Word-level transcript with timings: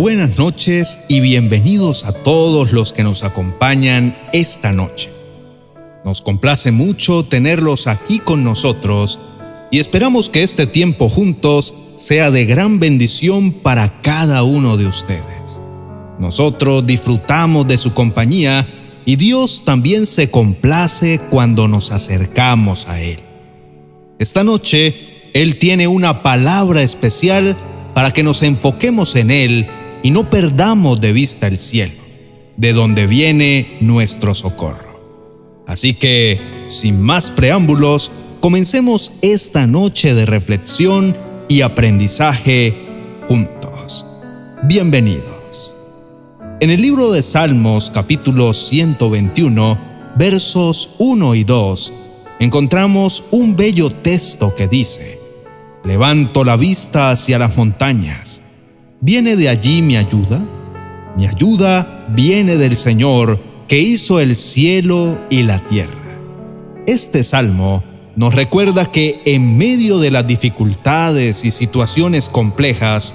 Buenas 0.00 0.38
noches 0.38 0.98
y 1.08 1.20
bienvenidos 1.20 2.06
a 2.06 2.14
todos 2.14 2.72
los 2.72 2.94
que 2.94 3.02
nos 3.02 3.22
acompañan 3.22 4.16
esta 4.32 4.72
noche. 4.72 5.10
Nos 6.06 6.22
complace 6.22 6.70
mucho 6.70 7.26
tenerlos 7.26 7.86
aquí 7.86 8.18
con 8.18 8.42
nosotros 8.42 9.18
y 9.70 9.78
esperamos 9.78 10.30
que 10.30 10.42
este 10.42 10.66
tiempo 10.66 11.10
juntos 11.10 11.74
sea 11.96 12.30
de 12.30 12.46
gran 12.46 12.80
bendición 12.80 13.52
para 13.52 14.00
cada 14.00 14.42
uno 14.42 14.78
de 14.78 14.86
ustedes. 14.86 15.60
Nosotros 16.18 16.86
disfrutamos 16.86 17.68
de 17.68 17.76
su 17.76 17.92
compañía 17.92 18.66
y 19.04 19.16
Dios 19.16 19.66
también 19.66 20.06
se 20.06 20.30
complace 20.30 21.20
cuando 21.28 21.68
nos 21.68 21.92
acercamos 21.92 22.88
a 22.88 23.02
Él. 23.02 23.18
Esta 24.18 24.44
noche, 24.44 24.94
Él 25.34 25.58
tiene 25.58 25.88
una 25.88 26.22
palabra 26.22 26.80
especial 26.80 27.54
para 27.92 28.14
que 28.14 28.22
nos 28.22 28.42
enfoquemos 28.42 29.14
en 29.14 29.30
Él 29.30 29.68
y 30.02 30.10
no 30.10 30.30
perdamos 30.30 31.00
de 31.00 31.12
vista 31.12 31.46
el 31.46 31.58
cielo, 31.58 32.00
de 32.56 32.72
donde 32.72 33.06
viene 33.06 33.78
nuestro 33.80 34.34
socorro. 34.34 34.90
Así 35.66 35.94
que, 35.94 36.66
sin 36.68 37.00
más 37.00 37.30
preámbulos, 37.30 38.10
comencemos 38.40 39.12
esta 39.22 39.66
noche 39.66 40.14
de 40.14 40.26
reflexión 40.26 41.16
y 41.48 41.60
aprendizaje 41.60 42.74
juntos. 43.28 44.06
Bienvenidos. 44.64 45.76
En 46.60 46.70
el 46.70 46.82
libro 46.82 47.12
de 47.12 47.22
Salmos 47.22 47.90
capítulo 47.90 48.52
121, 48.52 49.78
versos 50.16 50.90
1 50.98 51.34
y 51.34 51.44
2, 51.44 51.92
encontramos 52.40 53.24
un 53.30 53.56
bello 53.56 53.90
texto 53.90 54.54
que 54.54 54.68
dice, 54.68 55.18
Levanto 55.84 56.44
la 56.44 56.56
vista 56.56 57.10
hacia 57.10 57.38
las 57.38 57.56
montañas. 57.56 58.42
¿Viene 59.02 59.34
de 59.34 59.48
allí 59.48 59.80
mi 59.80 59.96
ayuda? 59.96 60.46
Mi 61.16 61.26
ayuda 61.26 62.04
viene 62.10 62.56
del 62.56 62.76
Señor 62.76 63.40
que 63.66 63.78
hizo 63.78 64.20
el 64.20 64.36
cielo 64.36 65.18
y 65.30 65.42
la 65.42 65.66
tierra. 65.66 66.18
Este 66.86 67.24
salmo 67.24 67.82
nos 68.14 68.34
recuerda 68.34 68.92
que 68.92 69.22
en 69.24 69.56
medio 69.56 70.00
de 70.00 70.10
las 70.10 70.26
dificultades 70.26 71.46
y 71.46 71.50
situaciones 71.50 72.28
complejas, 72.28 73.14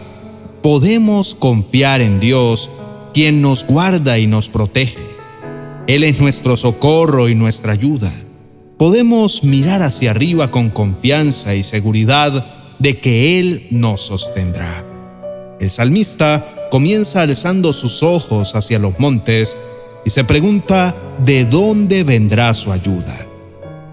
podemos 0.63 1.35
confiar 1.35 2.01
en 2.01 2.19
Dios, 2.19 2.71
quien 3.13 3.41
nos 3.41 3.63
guarda 3.63 4.17
y 4.17 4.25
nos 4.25 4.49
protege. 4.49 4.97
Él 5.85 6.03
es 6.03 6.19
nuestro 6.19 6.57
socorro 6.57 7.29
y 7.29 7.35
nuestra 7.35 7.73
ayuda. 7.73 8.11
Podemos 8.79 9.43
mirar 9.43 9.83
hacia 9.83 10.09
arriba 10.09 10.49
con 10.49 10.71
confianza 10.71 11.53
y 11.53 11.63
seguridad 11.63 12.75
de 12.79 12.99
que 12.99 13.39
Él 13.39 13.67
nos 13.69 14.01
sostendrá. 14.01 14.94
El 15.59 15.69
salmista 15.69 16.67
comienza 16.69 17.21
alzando 17.21 17.71
sus 17.71 18.03
ojos 18.03 18.55
hacia 18.55 18.79
los 18.79 18.99
montes 18.99 19.57
y 20.05 20.09
se 20.09 20.23
pregunta 20.23 20.95
de 21.23 21.45
dónde 21.45 22.03
vendrá 22.03 22.53
su 22.53 22.71
ayuda. 22.71 23.25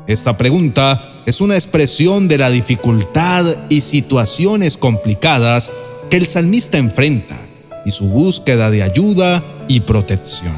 Esta 0.07 0.37
pregunta 0.37 1.23
es 1.25 1.41
una 1.41 1.55
expresión 1.55 2.27
de 2.27 2.39
la 2.39 2.51
dificultad 2.51 3.69
y 3.69 3.81
situaciones 3.81 4.77
complicadas 4.77 5.73
que 6.11 6.17
el 6.17 6.27
salmista 6.27 6.79
enfrenta 6.79 7.47
y 7.87 7.93
su 7.93 8.09
búsqueda 8.09 8.71
de 8.71 8.83
ayuda 8.83 9.45
y 9.69 9.81
protección. 9.81 10.57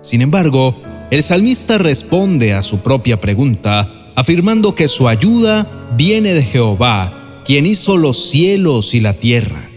Sin 0.00 0.22
embargo, 0.22 0.76
el 1.10 1.22
salmista 1.22 1.78
responde 1.78 2.54
a 2.54 2.62
su 2.62 2.78
propia 2.78 3.20
pregunta 3.20 4.12
afirmando 4.14 4.74
que 4.74 4.88
su 4.88 5.08
ayuda 5.08 5.66
viene 5.96 6.34
de 6.34 6.42
Jehová, 6.42 7.42
quien 7.44 7.66
hizo 7.66 7.96
los 7.96 8.28
cielos 8.28 8.94
y 8.94 9.00
la 9.00 9.14
tierra. 9.14 9.73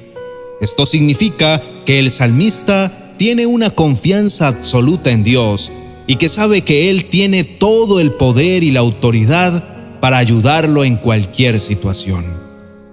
Esto 0.59 0.87
significa 0.87 1.61
que 1.85 1.99
el 1.99 2.11
salmista 2.11 3.13
tiene 3.17 3.45
una 3.45 3.69
confianza 3.69 4.47
absoluta 4.47 5.11
en 5.11 5.23
Dios 5.23 5.71
y 6.07 6.15
que 6.15 6.29
sabe 6.29 6.61
que 6.61 6.89
Él 6.89 7.05
tiene 7.05 7.43
todo 7.43 7.99
el 7.99 8.13
poder 8.13 8.63
y 8.63 8.71
la 8.71 8.79
autoridad 8.79 9.99
para 9.99 10.17
ayudarlo 10.17 10.83
en 10.83 10.97
cualquier 10.97 11.59
situación. 11.59 12.25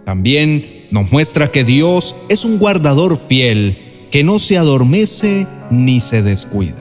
También 0.04 0.86
nos 0.90 1.10
muestra 1.10 1.50
que 1.50 1.64
Dios 1.64 2.14
es 2.28 2.44
un 2.44 2.58
guardador 2.58 3.18
fiel 3.18 4.06
que 4.10 4.24
no 4.24 4.38
se 4.38 4.58
adormece 4.58 5.46
ni 5.70 6.00
se 6.00 6.22
descuida. 6.22 6.76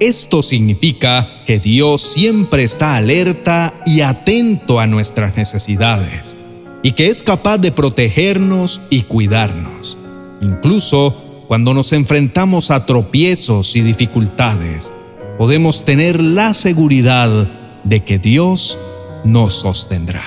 Esto 0.00 0.42
significa 0.42 1.44
que 1.46 1.58
Dios 1.58 2.02
siempre 2.02 2.64
está 2.64 2.96
alerta 2.96 3.74
y 3.86 4.00
atento 4.00 4.80
a 4.80 4.86
nuestras 4.86 5.36
necesidades 5.36 6.36
y 6.84 6.92
que 6.92 7.08
es 7.08 7.22
capaz 7.22 7.58
de 7.58 7.72
protegernos 7.72 8.80
y 8.90 9.02
cuidarnos, 9.02 9.98
incluso 10.40 11.44
cuando 11.48 11.74
nos 11.74 11.92
enfrentamos 11.92 12.70
a 12.70 12.86
tropiezos 12.86 13.74
y 13.74 13.80
dificultades 13.80 14.92
podemos 15.38 15.84
tener 15.84 16.20
la 16.22 16.54
seguridad 16.54 17.82
de 17.84 18.04
que 18.04 18.18
Dios 18.18 18.78
nos 19.24 19.54
sostendrá. 19.54 20.22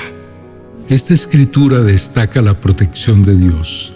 Esta 0.90 1.14
escritura 1.14 1.80
destaca 1.80 2.42
la 2.42 2.60
protección 2.60 3.24
de 3.24 3.36
Dios. 3.36 3.94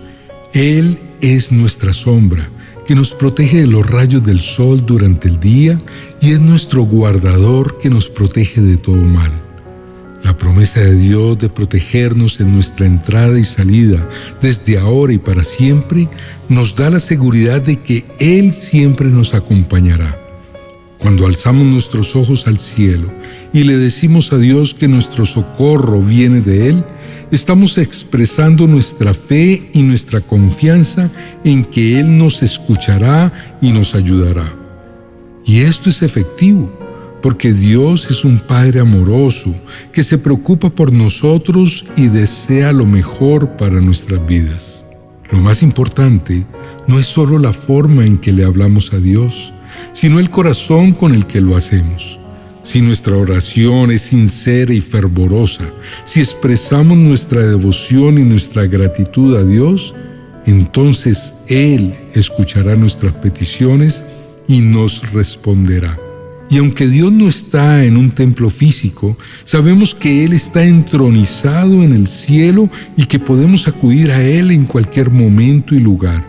Él 0.54 1.00
es 1.22 1.52
nuestra 1.52 1.94
sombra, 1.94 2.48
que 2.86 2.96
nos 2.96 3.14
protege 3.14 3.62
de 3.62 3.68
los 3.68 3.90
rayos 3.90 4.24
del 4.24 4.40
sol 4.40 4.86
durante 4.86 5.28
el 5.28 5.40
día 5.40 5.80
y 6.20 6.34
es 6.34 6.40
nuestro 6.40 6.84
guardador 6.84 7.80
que 7.80 7.90
nos 7.90 8.10
protege 8.10 8.62
de 8.62 8.78
todo 8.78 8.98
mal. 8.98 9.32
La 10.24 10.38
promesa 10.38 10.80
de 10.80 10.96
Dios 10.96 11.40
de 11.40 11.50
protegernos 11.50 12.40
en 12.40 12.54
nuestra 12.54 12.86
entrada 12.86 13.40
y 13.40 13.44
salida 13.44 14.08
desde 14.42 14.78
ahora 14.78 15.14
y 15.14 15.18
para 15.18 15.44
siempre 15.44 16.08
nos 16.48 16.76
da 16.76 16.90
la 16.90 17.00
seguridad 17.00 17.62
de 17.62 17.80
que 17.80 18.06
Él 18.20 18.54
siempre 18.54 19.08
nos 19.08 19.34
acompañará. 19.34 20.18
Cuando 20.98 21.26
alzamos 21.26 21.66
nuestros 21.66 22.16
ojos 22.16 22.46
al 22.46 22.60
cielo 22.60 23.12
y 23.52 23.64
le 23.64 23.78
decimos 23.78 24.32
a 24.32 24.38
Dios 24.38 24.76
que 24.76 24.88
nuestro 24.88 25.26
socorro 25.26 26.00
viene 26.00 26.42
de 26.42 26.70
Él, 26.70 26.84
estamos 27.32 27.78
expresando 27.78 28.68
nuestra 28.68 29.14
fe 29.14 29.70
y 29.74 29.82
nuestra 29.82 30.22
confianza 30.22 31.10
en 31.44 31.66
que 31.66 32.00
Él 32.00 32.18
nos 32.18 32.44
escuchará 32.44 33.58
y 33.62 33.72
nos 33.72 33.96
ayudará. 33.96 34.54
Y 35.46 35.62
esto 35.62 35.90
es 35.90 36.04
efectivo, 36.04 36.72
porque 37.22 37.54
Dios 37.54 38.10
es 38.10 38.26
un 38.26 38.40
Padre 38.40 38.80
amoroso 38.80 39.54
que 39.92 40.04
se 40.04 40.18
preocupa 40.18 40.70
por 40.70 40.92
nosotros 40.92 41.86
y 41.96 42.08
desea 42.08 42.72
lo 42.72 42.86
mejor 42.86 43.58
para 43.58 43.80
nuestras 43.80 44.26
vidas. 44.28 44.86
Lo 45.32 45.40
más 45.40 45.64
importante 45.64 46.46
no 46.88 47.00
es 47.00 47.08
solo 47.08 47.40
la 47.40 47.54
forma 47.54 48.06
en 48.06 48.18
que 48.18 48.34
le 48.34 48.44
hablamos 48.44 48.92
a 48.94 48.98
Dios, 48.98 49.54
sino 49.94 50.20
el 50.20 50.30
corazón 50.30 50.94
con 50.94 51.14
el 51.14 51.26
que 51.26 51.42
lo 51.42 51.56
hacemos. 51.56 52.20
Si 52.64 52.82
nuestra 52.82 53.16
oración 53.16 53.92
es 53.92 54.02
sincera 54.04 54.74
y 54.74 54.82
fervorosa, 54.82 55.64
si 56.06 56.20
expresamos 56.20 56.98
nuestra 56.98 57.44
devoción 57.44 58.20
y 58.20 58.24
nuestra 58.24 58.68
gratitud 58.68 59.36
a 59.36 59.44
Dios, 59.44 59.96
entonces 60.46 61.34
Él 61.48 61.96
escuchará 62.14 62.76
nuestras 62.76 63.14
peticiones 63.14 64.06
y 64.48 64.60
nos 64.60 65.12
responderá. 65.12 65.98
Y 66.52 66.58
aunque 66.58 66.90
Dios 66.90 67.14
no 67.14 67.30
está 67.30 67.86
en 67.86 67.96
un 67.96 68.12
templo 68.12 68.50
físico, 68.50 69.18
sabemos 69.46 69.96
que 69.96 70.26
Él 70.26 70.34
está 70.34 70.66
entronizado 70.66 71.82
en 71.82 71.94
el 71.94 72.10
cielo 72.10 72.70
y 72.98 73.06
que 73.06 73.20
podemos 73.20 73.70
acudir 73.70 74.12
a 74.12 74.22
Él 74.22 74.52
en 74.52 74.66
cualquier 74.66 75.12
momento 75.12 75.74
y 75.74 75.80
lugar. 75.80 76.28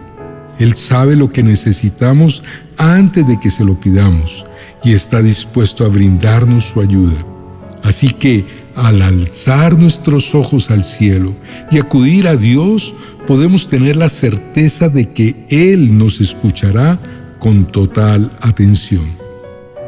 Él 0.60 0.76
sabe 0.76 1.16
lo 1.16 1.32
que 1.32 1.42
necesitamos 1.42 2.44
antes 2.76 3.26
de 3.26 3.40
que 3.40 3.50
se 3.50 3.64
lo 3.64 3.74
pidamos 3.80 4.46
y 4.84 4.92
está 4.92 5.20
dispuesto 5.20 5.84
a 5.84 5.88
brindarnos 5.88 6.66
su 6.66 6.80
ayuda. 6.80 7.26
Así 7.82 8.06
que 8.10 8.44
al 8.76 9.02
alzar 9.02 9.76
nuestros 9.76 10.36
ojos 10.36 10.70
al 10.70 10.84
cielo 10.84 11.34
y 11.72 11.78
acudir 11.78 12.28
a 12.28 12.36
Dios, 12.36 12.94
podemos 13.26 13.66
tener 13.66 13.96
la 13.96 14.08
certeza 14.08 14.88
de 14.88 15.10
que 15.10 15.34
Él 15.48 15.98
nos 15.98 16.20
escuchará 16.20 16.96
con 17.40 17.64
total 17.64 18.30
atención. 18.40 19.21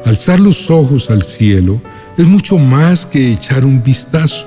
Alzar 0.05 0.39
los 0.39 0.71
ojos 0.71 1.11
al 1.11 1.23
cielo 1.23 1.81
es 2.19 2.27
mucho 2.27 2.59
más 2.59 3.07
que 3.07 3.33
echar 3.33 3.65
un 3.65 3.83
vistazo. 3.83 4.47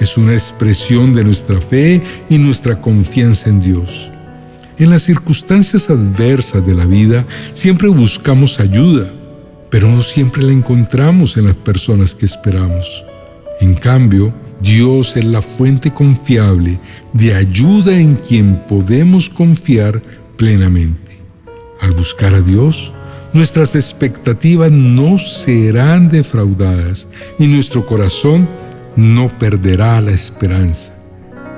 Es 0.00 0.16
una 0.18 0.32
expresión 0.32 1.14
de 1.14 1.24
nuestra 1.24 1.60
fe 1.60 2.02
y 2.28 2.38
nuestra 2.38 2.80
confianza 2.80 3.48
en 3.48 3.60
Dios. 3.60 4.10
En 4.78 4.90
las 4.90 5.02
circunstancias 5.02 5.88
adversas 5.88 6.66
de 6.66 6.74
la 6.74 6.84
vida 6.84 7.24
siempre 7.52 7.88
buscamos 7.88 8.60
ayuda, 8.60 9.08
pero 9.70 9.88
no 9.88 10.02
siempre 10.02 10.42
la 10.42 10.52
encontramos 10.52 11.36
en 11.36 11.46
las 11.46 11.56
personas 11.56 12.14
que 12.14 12.26
esperamos. 12.26 13.04
En 13.60 13.74
cambio, 13.74 14.32
Dios 14.60 15.16
es 15.16 15.24
la 15.24 15.42
fuente 15.42 15.92
confiable 15.92 16.80
de 17.12 17.34
ayuda 17.34 17.92
en 17.92 18.16
quien 18.16 18.64
podemos 18.68 19.30
confiar 19.30 20.02
plenamente. 20.36 21.20
Al 21.80 21.92
buscar 21.92 22.34
a 22.34 22.40
Dios, 22.40 22.92
nuestras 23.32 23.74
expectativas 23.74 24.70
no 24.70 25.18
serán 25.18 26.08
defraudadas 26.08 27.08
y 27.38 27.46
nuestro 27.46 27.84
corazón 27.84 28.48
no 28.96 29.28
perderá 29.38 30.00
la 30.00 30.12
esperanza. 30.12 30.94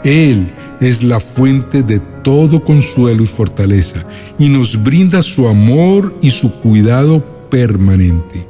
Él 0.05 0.51
es 0.81 1.03
la 1.03 1.21
fuente 1.21 1.83
de 1.83 2.01
todo 2.23 2.63
consuelo 2.65 3.23
y 3.23 3.27
fortaleza 3.27 4.05
y 4.39 4.49
nos 4.49 4.83
brinda 4.83 5.23
su 5.23 5.47
amor 5.47 6.19
y 6.23 6.31
su 6.31 6.53
cuidado 6.61 7.23
permanente. 7.51 8.47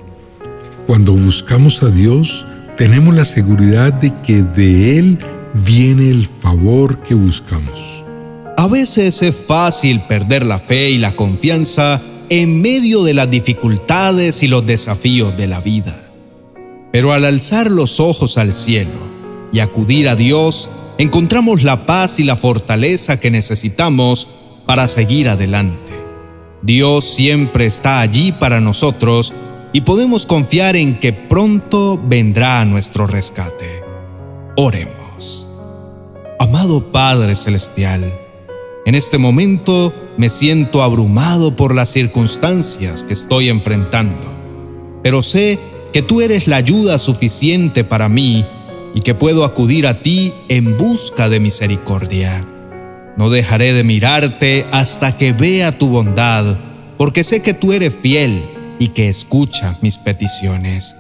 Cuando 0.87 1.13
buscamos 1.13 1.83
a 1.83 1.91
Dios, 1.91 2.47
tenemos 2.77 3.15
la 3.15 3.25
seguridad 3.25 3.93
de 3.93 4.13
que 4.23 4.43
de 4.43 4.99
Él 4.99 5.19
viene 5.65 6.11
el 6.11 6.27
favor 6.27 6.99
que 6.99 7.15
buscamos. 7.15 8.05
A 8.57 8.67
veces 8.69 9.23
es 9.23 9.35
fácil 9.35 10.01
perder 10.09 10.45
la 10.45 10.59
fe 10.59 10.91
y 10.91 10.99
la 10.99 11.17
confianza 11.17 12.03
en 12.31 12.63
medio 12.63 13.03
de 13.03 13.13
las 13.13 13.29
dificultades 13.29 14.45
y 14.45 14.47
los 14.47 14.65
desafíos 14.65 15.37
de 15.37 15.49
la 15.49 15.61
vida. 15.61 16.01
Pero 16.93 17.13
al 17.13 17.25
alzar 17.25 17.71
los 17.71 17.99
ojos 17.99 18.39
al 18.39 18.55
cielo 18.55 19.11
y 19.53 19.59
acudir 19.59 20.09
a 20.09 20.15
Dios, 20.15 20.71
encontramos 20.99 21.65
la 21.65 21.87
paz 21.87 22.21
y 22.21 22.25
la 22.25 22.37
fortaleza 22.37 23.19
que 23.19 23.33
necesitamos 23.33 24.29
para 24.65 24.87
seguir 24.87 25.29
adelante. 25.29 25.93
Dios 26.63 27.05
siempre 27.05 27.67
está 27.67 28.01
allí 28.01 28.31
para 28.31 28.61
nosotros 28.61 29.35
y 29.73 29.81
podemos 29.81 30.25
confiar 30.25 30.77
en 30.77 31.01
que 31.01 31.13
pronto 31.13 32.01
vendrá 32.01 32.61
a 32.61 32.65
nuestro 32.65 33.09
rescate. 33.09 33.83
Oremos. 34.57 35.49
Amado 36.39 36.93
Padre 36.93 37.35
Celestial, 37.35 38.13
en 38.87 38.95
este 38.95 39.19
momento 39.19 39.93
me 40.17 40.31
siento 40.31 40.83
abrumado 40.83 41.55
por 41.55 41.75
las 41.75 41.91
circunstancias 41.91 43.05
que 43.05 43.15
estoy 43.15 43.49
enfrentando, 43.49 44.33
pero 45.03 45.23
sé 45.23 45.59
que 45.93 46.03
tú 46.03 46.21
eres 46.21 46.47
la 46.47 46.57
ayuda 46.57 46.99
suficiente 46.99 47.85
para 47.85 48.09
mí 48.09 48.45
y 48.95 49.01
que 49.01 49.15
puedo 49.15 49.45
acudir 49.45 49.87
a 49.87 50.03
ti 50.03 50.33
en 50.49 50.77
busca 50.77 51.29
de 51.29 51.41
misericordia. 51.41 52.47
No 53.17 53.29
dejaré 53.29 53.73
de 53.73 53.85
mirarte 53.85 54.67
hasta 54.73 55.17
que 55.17 55.33
vea 55.33 55.73
tu 55.73 55.89
bondad, 55.89 56.57
porque 56.97 57.25
sé 57.25 57.43
que 57.43 57.55
tú 57.55 57.73
eres 57.73 57.95
fiel 57.95 58.45
y 58.79 58.89
que 58.89 59.09
escucha 59.09 59.77
mis 59.83 59.99
peticiones. 59.99 60.97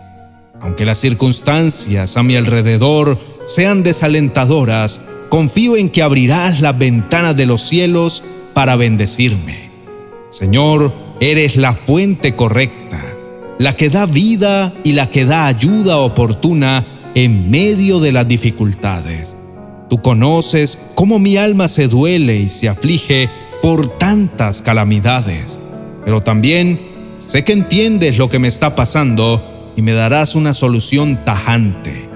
Aunque 0.61 0.85
las 0.85 0.99
circunstancias 0.99 2.17
a 2.17 2.23
mi 2.23 2.37
alrededor 2.37 3.19
sean 3.51 3.83
desalentadoras, 3.83 5.01
confío 5.29 5.77
en 5.77 5.91
que 5.91 6.05
abrirás 6.05 6.61
las 6.61 6.79
ventanas 6.79 7.37
de 7.37 7.47
los 7.47 7.63
cielos 7.63 8.23
para 8.55 8.77
bendecirme. 8.77 9.71
Señor, 10.31 10.93
eres 11.19 11.57
la 11.57 11.75
fuente 11.75 12.37
correcta, 12.37 13.03
la 13.59 13.75
que 13.75 13.91
da 13.91 14.07
vida 14.07 14.73
y 14.85 14.93
la 14.93 15.11
que 15.11 15.25
da 15.25 15.47
ayuda 15.47 15.99
oportuna 15.99 16.87
en 17.17 17.51
medio 17.51 17.99
de 17.99 18.13
las 18.13 18.29
dificultades. 18.29 19.37
Tú 19.89 20.01
conoces 20.01 20.79
cómo 20.95 21.19
mi 21.19 21.37
alma 21.37 21.67
se 21.67 21.89
duele 21.89 22.37
y 22.37 22.49
se 22.49 22.69
aflige 22.69 23.29
por 23.61 23.99
tantas 23.99 24.63
calamidades, 24.63 25.59
pero 26.05 26.21
también 26.23 27.17
sé 27.19 27.43
que 27.43 27.53
entiendes 27.53 28.17
lo 28.17 28.31
que 28.31 28.39
me 28.39 28.47
está 28.47 28.77
pasando 28.77 29.73
y 29.77 29.83
me 29.83 29.93
darás 29.93 30.37
una 30.37 30.55
solución 30.55 31.19
tajante. 31.25 32.10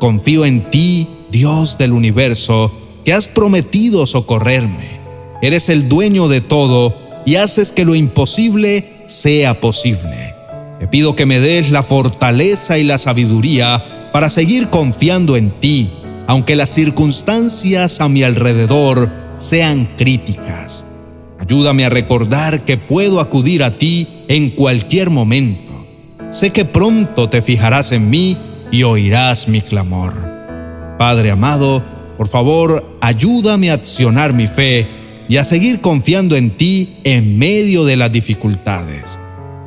Confío 0.00 0.46
en 0.46 0.70
ti, 0.70 1.08
Dios 1.30 1.76
del 1.76 1.92
universo, 1.92 2.72
que 3.04 3.12
has 3.12 3.28
prometido 3.28 4.06
socorrerme. 4.06 4.98
Eres 5.42 5.68
el 5.68 5.90
dueño 5.90 6.26
de 6.26 6.40
todo 6.40 6.96
y 7.26 7.36
haces 7.36 7.70
que 7.70 7.84
lo 7.84 7.94
imposible 7.94 9.04
sea 9.06 9.60
posible. 9.60 10.34
Te 10.78 10.88
pido 10.88 11.14
que 11.14 11.26
me 11.26 11.38
des 11.38 11.70
la 11.70 11.82
fortaleza 11.82 12.78
y 12.78 12.84
la 12.84 12.96
sabiduría 12.96 14.10
para 14.10 14.30
seguir 14.30 14.70
confiando 14.70 15.36
en 15.36 15.50
ti, 15.60 15.92
aunque 16.26 16.56
las 16.56 16.70
circunstancias 16.70 18.00
a 18.00 18.08
mi 18.08 18.22
alrededor 18.22 19.10
sean 19.36 19.86
críticas. 19.98 20.86
Ayúdame 21.38 21.84
a 21.84 21.90
recordar 21.90 22.64
que 22.64 22.78
puedo 22.78 23.20
acudir 23.20 23.62
a 23.62 23.76
ti 23.76 24.08
en 24.28 24.50
cualquier 24.50 25.10
momento. 25.10 25.86
Sé 26.30 26.50
que 26.50 26.64
pronto 26.64 27.28
te 27.28 27.42
fijarás 27.42 27.92
en 27.92 28.08
mí 28.08 28.38
y 28.70 28.82
oirás 28.82 29.48
mi 29.48 29.60
clamor. 29.60 30.14
Padre 30.98 31.30
amado, 31.30 31.82
por 32.16 32.28
favor, 32.28 32.98
ayúdame 33.00 33.70
a 33.70 33.74
accionar 33.74 34.32
mi 34.32 34.46
fe 34.46 34.86
y 35.28 35.36
a 35.36 35.44
seguir 35.44 35.80
confiando 35.80 36.36
en 36.36 36.50
ti 36.50 36.96
en 37.04 37.38
medio 37.38 37.84
de 37.84 37.96
las 37.96 38.12
dificultades. 38.12 39.18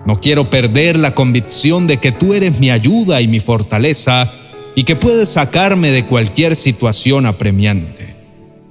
No 0.05 0.19
quiero 0.19 0.49
perder 0.49 0.97
la 0.97 1.15
convicción 1.15 1.87
de 1.87 1.97
que 1.97 2.11
tú 2.11 2.33
eres 2.33 2.59
mi 2.59 2.69
ayuda 2.69 3.21
y 3.21 3.27
mi 3.27 3.39
fortaleza 3.39 4.31
y 4.75 4.83
que 4.83 4.95
puedes 4.95 5.29
sacarme 5.29 5.91
de 5.91 6.05
cualquier 6.05 6.55
situación 6.55 7.25
apremiante. 7.25 8.15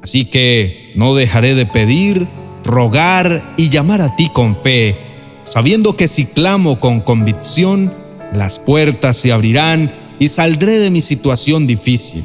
Así 0.02 0.26
que 0.26 0.92
no 0.94 1.14
dejaré 1.14 1.54
de 1.54 1.64
pedir, 1.64 2.26
rogar 2.64 3.54
y 3.56 3.68
llamar 3.68 4.02
a 4.02 4.14
ti 4.16 4.28
con 4.32 4.54
fe, 4.54 4.96
sabiendo 5.44 5.96
que 5.96 6.08
si 6.08 6.26
clamo 6.26 6.80
con 6.80 7.00
convicción, 7.00 7.92
las 8.34 8.58
puertas 8.58 9.16
se 9.16 9.32
abrirán 9.32 10.01
y 10.18 10.28
saldré 10.28 10.78
de 10.78 10.90
mi 10.90 11.00
situación 11.00 11.66
difícil. 11.66 12.24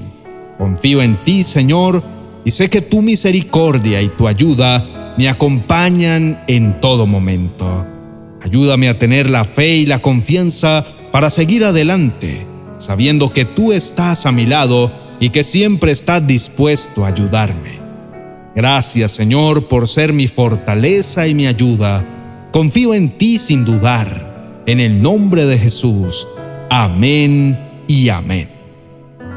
Confío 0.57 1.01
en 1.01 1.24
ti, 1.24 1.44
Señor, 1.44 2.04
y 2.44 2.51
sé 2.51 2.69
que 2.69 2.81
tu 2.81 3.01
misericordia 3.01 4.01
y 4.01 4.10
tu 4.10 4.28
ayuda 4.28 5.16
me 5.18 5.28
acompañan 5.28 6.44
en 6.48 6.80
todo 6.80 7.06
momento. 7.06 7.86
Ayúdame 8.42 8.88
a 8.88 8.98
tener 8.98 9.30
la 9.30 9.44
fe 9.44 9.78
y 9.78 9.86
la 9.86 10.00
confianza 10.00 10.86
para 11.12 11.30
seguir 11.30 11.66
adelante, 11.66 12.45
sabiendo 12.78 13.34
que 13.34 13.45
tú 13.45 13.74
estás 13.74 14.25
a 14.25 14.31
mi 14.31 14.45
lado 14.45 14.92
y 15.19 15.30
que 15.30 15.44
siempre 15.44 15.92
estás 15.92 16.25
dispuesto 16.25 17.04
a 17.04 17.10
ayudarme. 17.10 17.80
Gracias 18.56 19.12
Señor 19.12 19.68
por 19.68 19.88
ser 19.88 20.13
mi 20.13 20.28
fortaleza 20.28 21.28
y 21.28 21.36
mi 21.36 21.48
ayuda. 21.48 22.06
Confío 22.51 22.94
en 22.94 23.18
ti 23.18 23.40
sin 23.40 23.66
dudar. 23.66 24.63
En 24.66 24.80
el 24.80 25.01
nombre 25.01 25.45
de 25.45 25.57
Jesús. 25.57 26.28
Amén 26.69 27.67
y 27.88 28.10
amén. 28.10 28.50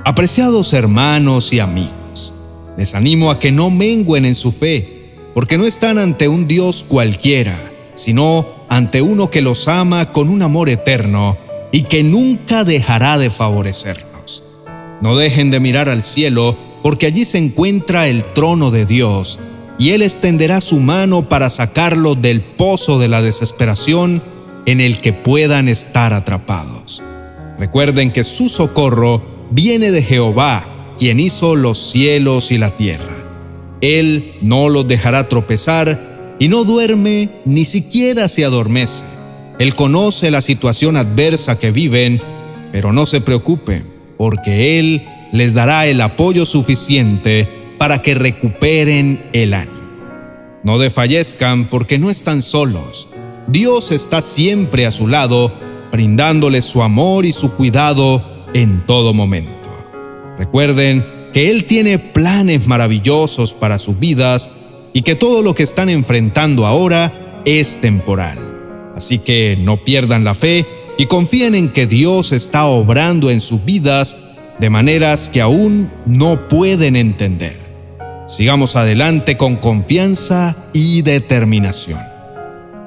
Apreciados 0.04 0.72
hermanos 0.72 1.52
y 1.52 1.60
amigos, 1.60 2.32
les 2.76 2.94
animo 2.94 3.30
a 3.30 3.38
que 3.38 3.52
no 3.52 3.70
menguen 3.70 4.24
en 4.24 4.34
su 4.34 4.52
fe, 4.52 5.14
porque 5.34 5.56
no 5.56 5.64
están 5.64 5.98
ante 5.98 6.28
un 6.28 6.48
Dios 6.48 6.84
cualquiera, 6.86 7.72
sino 7.94 8.46
ante 8.68 9.02
uno 9.02 9.30
que 9.30 9.40
los 9.40 9.68
ama 9.68 10.12
con 10.12 10.28
un 10.28 10.42
amor 10.42 10.68
eterno 10.68 11.36
y 11.72 11.82
que 11.84 12.02
nunca 12.02 12.64
dejará 12.64 13.18
de 13.18 13.30
favorecernos. 13.30 14.42
No 15.00 15.16
dejen 15.16 15.50
de 15.50 15.60
mirar 15.60 15.88
al 15.88 16.02
cielo, 16.02 16.56
porque 16.82 17.06
allí 17.06 17.24
se 17.24 17.38
encuentra 17.38 18.08
el 18.08 18.24
trono 18.32 18.70
de 18.70 18.86
Dios, 18.86 19.38
y 19.78 19.90
Él 19.90 20.02
extenderá 20.02 20.60
su 20.60 20.78
mano 20.78 21.28
para 21.28 21.48
sacarlos 21.48 22.20
del 22.20 22.42
pozo 22.42 22.98
de 22.98 23.08
la 23.08 23.22
desesperación 23.22 24.22
en 24.66 24.80
el 24.80 25.00
que 25.00 25.12
puedan 25.12 25.68
estar 25.68 26.12
atrapados. 26.12 27.02
Recuerden 27.60 28.10
que 28.10 28.24
su 28.24 28.48
socorro 28.48 29.20
viene 29.50 29.90
de 29.90 30.02
Jehová, 30.02 30.94
quien 30.98 31.20
hizo 31.20 31.56
los 31.56 31.78
cielos 31.78 32.52
y 32.52 32.56
la 32.56 32.70
tierra. 32.70 33.18
Él 33.82 34.32
no 34.40 34.70
los 34.70 34.88
dejará 34.88 35.28
tropezar 35.28 36.36
y 36.38 36.48
no 36.48 36.64
duerme 36.64 37.28
ni 37.44 37.66
siquiera 37.66 38.30
se 38.30 38.46
adormece. 38.46 39.04
Él 39.58 39.74
conoce 39.74 40.30
la 40.30 40.40
situación 40.40 40.96
adversa 40.96 41.58
que 41.58 41.70
viven, 41.70 42.22
pero 42.72 42.94
no 42.94 43.04
se 43.04 43.20
preocupen, 43.20 43.84
porque 44.16 44.78
Él 44.78 45.06
les 45.30 45.52
dará 45.52 45.86
el 45.86 46.00
apoyo 46.00 46.46
suficiente 46.46 47.46
para 47.76 48.00
que 48.00 48.14
recuperen 48.14 49.22
el 49.34 49.52
ánimo. 49.52 49.78
No 50.64 50.78
desfallezcan 50.78 51.68
porque 51.68 51.98
no 51.98 52.08
están 52.08 52.40
solos. 52.40 53.06
Dios 53.48 53.90
está 53.92 54.22
siempre 54.22 54.86
a 54.86 54.92
su 54.92 55.08
lado, 55.08 55.52
brindándoles 55.92 56.64
su 56.64 56.82
amor 56.82 57.26
y 57.26 57.32
su 57.32 57.52
cuidado 57.52 58.22
en 58.54 58.86
todo 58.86 59.12
momento. 59.14 59.68
Recuerden 60.38 61.04
que 61.32 61.50
Él 61.50 61.64
tiene 61.64 61.98
planes 61.98 62.66
maravillosos 62.66 63.54
para 63.54 63.78
sus 63.78 63.98
vidas 63.98 64.50
y 64.92 65.02
que 65.02 65.14
todo 65.14 65.42
lo 65.42 65.54
que 65.54 65.62
están 65.62 65.88
enfrentando 65.88 66.66
ahora 66.66 67.42
es 67.44 67.80
temporal. 67.80 68.38
Así 68.96 69.18
que 69.18 69.56
no 69.58 69.84
pierdan 69.84 70.24
la 70.24 70.34
fe 70.34 70.66
y 70.98 71.06
confíen 71.06 71.54
en 71.54 71.70
que 71.70 71.86
Dios 71.86 72.32
está 72.32 72.66
obrando 72.66 73.30
en 73.30 73.40
sus 73.40 73.64
vidas 73.64 74.16
de 74.58 74.68
maneras 74.68 75.28
que 75.28 75.40
aún 75.40 75.90
no 76.04 76.48
pueden 76.48 76.96
entender. 76.96 77.58
Sigamos 78.26 78.76
adelante 78.76 79.36
con 79.36 79.56
confianza 79.56 80.56
y 80.72 81.02
determinación. 81.02 82.09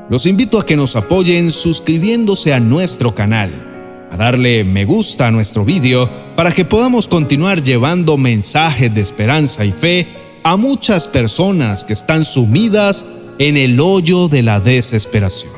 Los 0.09 0.25
invito 0.25 0.59
a 0.59 0.65
que 0.65 0.75
nos 0.75 0.97
apoyen 0.97 1.51
suscribiéndose 1.51 2.53
a 2.53 2.59
nuestro 2.59 3.15
canal, 3.15 4.07
a 4.11 4.17
darle 4.17 4.65
me 4.65 4.83
gusta 4.83 5.27
a 5.27 5.31
nuestro 5.31 5.63
vídeo 5.63 6.09
para 6.35 6.51
que 6.51 6.65
podamos 6.65 7.07
continuar 7.07 7.63
llevando 7.63 8.17
mensajes 8.17 8.93
de 8.93 8.99
esperanza 8.99 9.63
y 9.63 9.71
fe 9.71 10.07
a 10.43 10.57
muchas 10.57 11.07
personas 11.07 11.85
que 11.85 11.93
están 11.93 12.25
sumidas 12.25 13.05
en 13.39 13.55
el 13.55 13.79
hoyo 13.79 14.27
de 14.27 14.43
la 14.43 14.59
desesperación. 14.59 15.53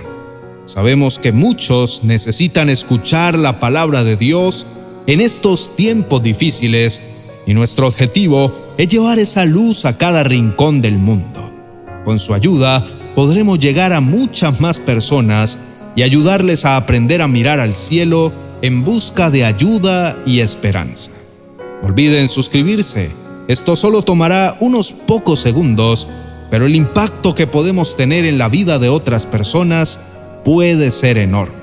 Sabemos 0.65 1.17
que 1.17 1.31
muchos 1.31 2.03
necesitan 2.03 2.69
escuchar 2.69 3.37
la 3.39 3.59
palabra 3.59 4.03
de 4.03 4.15
Dios 4.15 4.67
en 5.07 5.21
estos 5.21 5.75
tiempos 5.75 6.21
difíciles 6.21 7.01
y 7.47 7.55
nuestro 7.55 7.87
objetivo 7.87 8.73
es 8.77 8.87
llevar 8.89 9.17
esa 9.17 9.43
luz 9.45 9.85
a 9.85 9.97
cada 9.97 10.23
rincón 10.23 10.83
del 10.83 10.99
mundo. 10.99 11.51
Con 12.03 12.19
su 12.19 12.35
ayuda 12.35 12.87
podremos 13.15 13.57
llegar 13.59 13.93
a 13.93 14.01
muchas 14.01 14.59
más 14.59 14.79
personas 14.79 15.57
y 15.95 16.03
ayudarles 16.03 16.65
a 16.65 16.75
aprender 16.75 17.21
a 17.21 17.27
mirar 17.27 17.59
al 17.59 17.73
cielo 17.73 18.33
en 18.61 18.83
busca 18.83 19.31
de 19.31 19.45
ayuda 19.45 20.17
y 20.25 20.41
esperanza. 20.41 21.11
No 21.81 21.87
olviden 21.87 22.27
suscribirse. 22.27 23.11
Esto 23.47 23.75
solo 23.75 24.01
tomará 24.01 24.57
unos 24.59 24.91
pocos 24.91 25.39
segundos, 25.39 26.07
pero 26.51 26.65
el 26.65 26.75
impacto 26.75 27.35
que 27.35 27.47
podemos 27.47 27.95
tener 27.95 28.25
en 28.25 28.37
la 28.37 28.49
vida 28.49 28.79
de 28.79 28.89
otras 28.89 29.25
personas 29.25 29.99
puede 30.43 30.91
ser 30.91 31.17
enorme. 31.17 31.55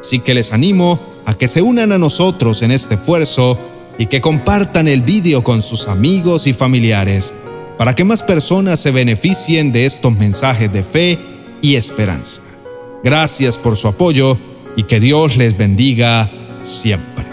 Así 0.00 0.20
que 0.20 0.34
les 0.34 0.52
animo 0.52 1.00
a 1.26 1.34
que 1.34 1.48
se 1.48 1.62
unan 1.62 1.92
a 1.92 1.98
nosotros 1.98 2.62
en 2.62 2.70
este 2.70 2.94
esfuerzo 2.94 3.58
y 3.98 4.06
que 4.06 4.20
compartan 4.20 4.88
el 4.88 5.02
vídeo 5.02 5.42
con 5.42 5.62
sus 5.62 5.88
amigos 5.88 6.46
y 6.46 6.52
familiares 6.52 7.34
para 7.78 7.94
que 7.94 8.04
más 8.04 8.22
personas 8.22 8.80
se 8.80 8.90
beneficien 8.90 9.72
de 9.72 9.86
estos 9.86 10.16
mensajes 10.16 10.72
de 10.72 10.82
fe 10.82 11.18
y 11.60 11.76
esperanza. 11.76 12.40
Gracias 13.04 13.58
por 13.58 13.76
su 13.76 13.88
apoyo 13.88 14.38
y 14.76 14.84
que 14.84 15.00
Dios 15.00 15.36
les 15.36 15.56
bendiga 15.56 16.30
siempre. 16.62 17.24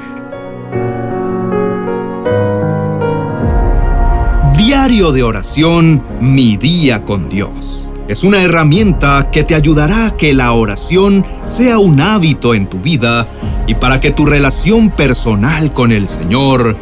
Diario 4.57 5.11
de 5.11 5.23
oración, 5.23 6.03
mi 6.19 6.57
día 6.57 7.03
con 7.05 7.29
Dios. 7.29 7.89
Es 8.07 8.23
una 8.23 8.41
herramienta 8.41 9.29
que 9.31 9.43
te 9.43 9.55
ayudará 9.55 10.07
a 10.07 10.11
que 10.11 10.33
la 10.33 10.51
oración 10.51 11.25
sea 11.45 11.77
un 11.77 12.01
hábito 12.01 12.53
en 12.53 12.67
tu 12.67 12.79
vida 12.79 13.27
y 13.65 13.75
para 13.75 14.01
que 14.01 14.11
tu 14.11 14.25
relación 14.25 14.89
personal 14.89 15.71
con 15.73 15.93
el 15.93 16.09
Señor 16.09 16.75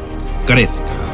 crezca. 0.47 1.10